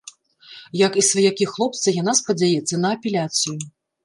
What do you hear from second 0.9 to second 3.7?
і сваякі хлопца, яна спадзяецца на апеляцыю.